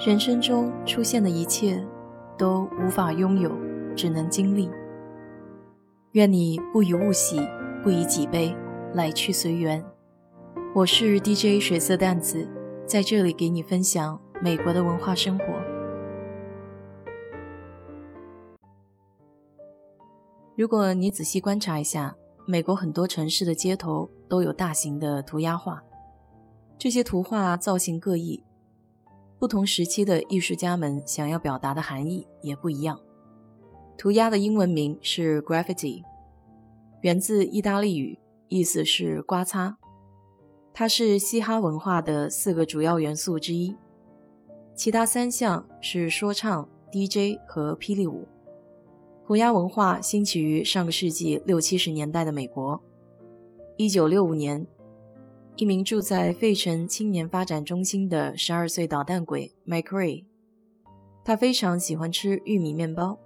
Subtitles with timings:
[0.00, 1.86] 人生中出现的一切，
[2.38, 3.52] 都无法拥有，
[3.94, 4.70] 只能经历。
[6.12, 7.38] 愿你不以物喜，
[7.82, 8.56] 不以己悲，
[8.94, 9.84] 来去随缘。
[10.74, 12.48] 我是 DJ 水色淡子，
[12.86, 15.44] 在这里给你分享美国的文化生活。
[20.56, 25.82] 如果你仔细观察一下，美国很多城市的街头都有大型的涂鸦画，
[26.78, 28.42] 这些图画造型各异。
[29.40, 33.00] 不同时期的艺术家们想要表达的含义也不一样。
[33.96, 36.02] 涂鸦的英文名是 graffiti，
[37.00, 38.18] 源自意大利语，
[38.48, 39.78] 意思是刮擦。
[40.74, 43.74] 它是嘻哈文化的四个主要元素之一，
[44.74, 48.28] 其他三项是说唱、DJ 和霹雳舞。
[49.26, 52.78] 涂鸦文化兴起于上个世纪六七十年代的美国。
[53.78, 54.66] 一九六五年。
[55.60, 60.24] 一名住在费城青年发展中心的十二岁捣蛋鬼 McRae，
[61.22, 63.18] 他非常喜欢吃玉米面包，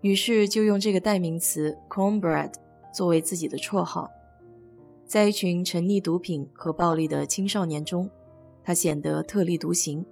[0.00, 2.52] 于是就用这个代名词 cornbread
[2.92, 4.10] 作为自己的绰号。
[5.06, 8.10] 在一群沉溺毒品和暴力的青少年中，
[8.64, 10.04] 他显得特立独行，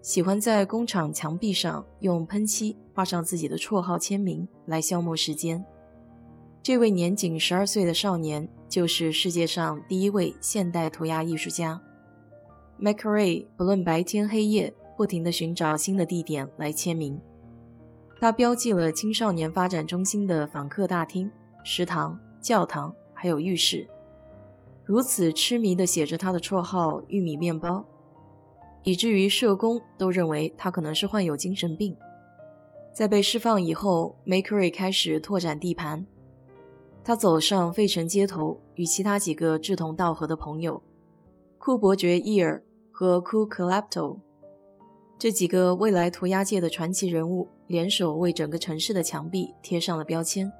[0.00, 5.66] 喜欢在工厂墙壁上用喷漆画上自己的绰号签名来消磨时间。
[6.66, 11.80] 这位年仅十二岁的少年就是世界上第一位现代涂鸦艺术家。
[12.82, 17.20] McRae 不论白天黑夜，不停地寻找新的地点来签名。
[18.20, 21.30] 他标记了青少年发展中心的访客大厅、
[21.62, 23.86] 食堂、教堂，还有浴室，
[24.84, 27.84] 如此痴迷地写着他的绰号“玉米面包”，
[28.82, 31.96] 以至于社工都认为他可能是患有精神病。
[32.92, 36.04] 在被释放以后，McRae 开始拓展地盘。
[37.06, 40.82] 他走上费城街头，与其他几个志同道合的朋友
[41.56, 44.20] 库伯爵伊尔和库克拉普托
[45.16, 50.52] 这几个未来涂鸦界的传奇人物联手，为整个城市的墙壁贴上了标签。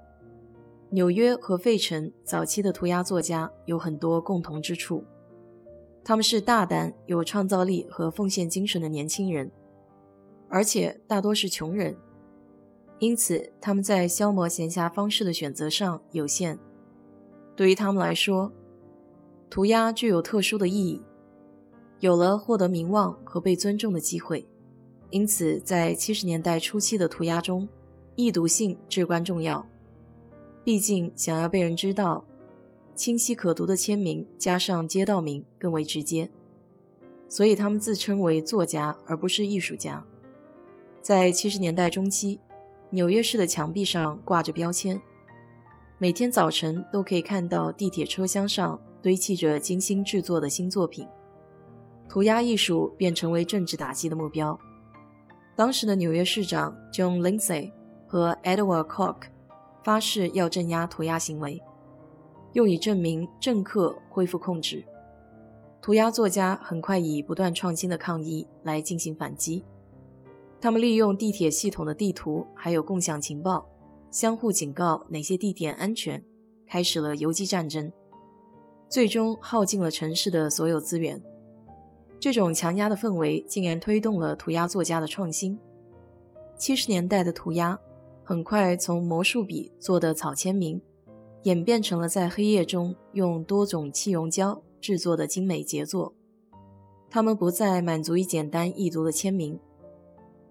[0.91, 5.03] 纽约和费城早期的涂鸦作家有很多共同之处，
[6.05, 9.51] 他们是大胆、有创造力和奉献精神的年轻人，
[10.49, 11.97] 而且大多是穷人。
[12.99, 16.59] 因此，他们在消磨闲暇方式的选择上有限。
[17.55, 18.51] 对于他们来说，
[19.51, 21.03] 涂鸦具有特殊的意义，
[22.01, 24.49] 有了获得名望和被尊重的机会。
[25.11, 27.69] 因此，在七十年代初期的涂鸦中，
[28.15, 29.67] 易读性至关重要。
[30.65, 32.25] 毕竟，想要被人知道，
[32.95, 36.31] 清晰可读的签名加上街道名更为直接。
[37.29, 40.03] 所以，他们自称为作家，而不是艺术家。
[41.03, 42.41] 在七十年代中期。
[42.91, 45.01] 纽约市的墙壁上挂着标签，
[45.99, 51.07] 每天早晨都可以看到地铁车厢上堆砌着精心制作的新作品。
[52.09, 54.59] 涂鸦艺术便成为政治打击的目标。
[55.57, 57.73] 当时的纽约市长 John Lindsay
[58.07, 59.23] 和 Edward Koch
[59.83, 61.61] 发誓要镇压涂鸦行为，
[62.53, 64.85] 用以证明政客恢复控制。
[65.83, 69.65] 涂鸦作家很快以不断创新的抗议来进行反击。
[70.67, 73.65] 他们利用地铁系统的地图，还有共享情报，
[74.11, 76.21] 相互警告哪些地点安全，
[76.67, 77.93] 开始了游击战争，
[78.89, 81.23] 最终耗尽了城市的所有资源。
[82.19, 85.57] 这种强压的氛围竟然推动了涂鸦作家的创新。
[86.59, 87.79] 七十年代的涂鸦
[88.25, 90.83] 很快从魔术笔做的草签名，
[91.45, 96.13] 演变成了在黑夜中用多种气溶胶制作的精美杰作。
[97.09, 99.61] 他们不再满足于简单易读的签名。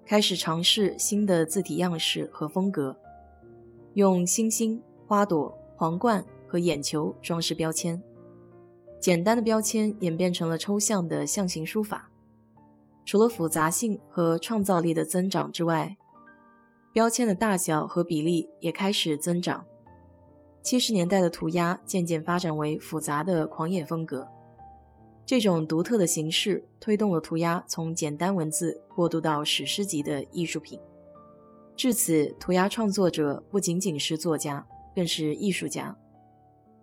[0.06, 2.96] 开始尝试新的字体样式和风格，
[3.96, 8.00] 用星星、花朵、皇冠和眼球装饰标签。
[9.00, 12.12] 简单的标签演变成了抽象的象形书法。
[13.04, 15.98] 除了复杂性和创造力的增长之外，
[16.94, 19.66] 标签的大小和比例也开始增长。
[20.62, 24.28] 七十年代的涂鸦渐渐发展为复杂的狂野风格。
[25.26, 30.80] 这种独特的形式推动了涂鸦从简单文字过渡到史诗级的艺术品。
[31.76, 35.98] 至此，涂鸦创作者不仅仅是作家，更是艺术家。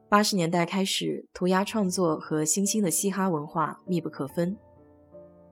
[0.09, 4.57] 八十年代开始，涂鸦创作和新兴的嘻哈文化密不可分，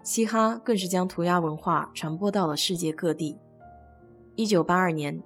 [0.03, 3.39] 嘻哈更是将涂鸦文化传播到了世界各地。
[4.35, 5.23] 一九八二年，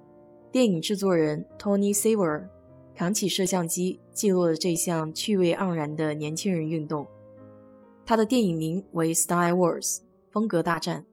[0.51, 2.47] 电影制作人 Tony Saver
[2.95, 7.05] 扛起摄像机，记录了这项趣味盎然的年轻人运动。
[8.05, 9.95] 他的电影名为《Star Wars》
[10.31, 11.03] 风格大战。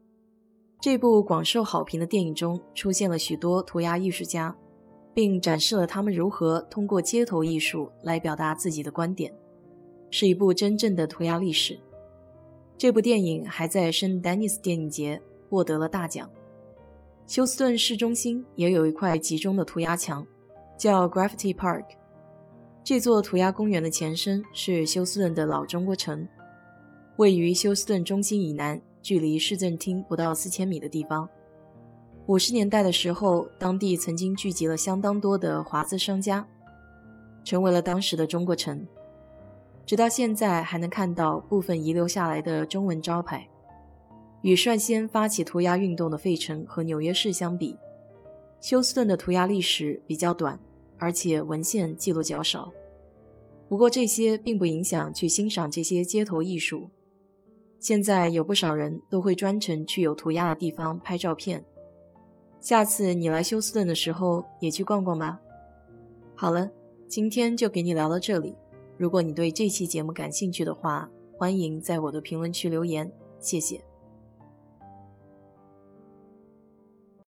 [0.79, 4.55] 这部广受好评的电影中出现了许多涂鸦艺术家，
[5.15, 9.33] 并展示了他们如何通过街头艺术来表达自己的观点，
[10.11, 11.79] 是一部真正的涂鸦历史。
[12.77, 16.29] 这部电影还在圣丹尼斯电影节获得了大奖。
[17.27, 20.27] 休斯顿市中心也有一块集中的涂鸦墙，
[20.77, 21.85] 叫 Graffiti Park。
[22.85, 26.27] 这座涂鸦公园的前身是休斯顿的老中国城，
[27.23, 31.29] 位于休斯顿中心以南，距离市政厅不到四千米的地方。
[32.27, 36.45] 五十年代的时候，当地曾经聚集了相当多的华资商家，
[37.45, 38.85] 成为了当时的中国城。
[39.87, 43.49] 直到现在还能看到部分遗留下来的中文招牌。
[44.41, 47.77] 与率先发起涂鸦运动的费城和纽约市相比，
[48.61, 50.59] 休斯顿的涂鸦历史比较短，
[50.99, 52.73] 而且文献记录较少。
[53.69, 56.91] 不过这些并不影响去欣赏这些街头艺术。
[57.83, 61.65] 现在有不少人都会专程去有涂鸦的地方拍照片。
[62.61, 65.41] 下次你来休斯顿的时候也去逛逛吧。
[66.37, 66.71] 好了，
[67.09, 68.55] 今天就给你聊到这里。
[68.97, 73.83] 如果你对这期节目感兴趣的话，欢迎在我的评论区留言，谢谢。